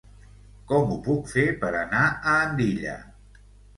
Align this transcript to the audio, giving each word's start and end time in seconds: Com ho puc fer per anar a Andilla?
Com 0.71 0.93
ho 0.93 0.95
puc 1.09 1.29
fer 1.33 1.45
per 1.65 1.71
anar 1.81 2.03
a 2.09 2.35
Andilla? 2.47 2.97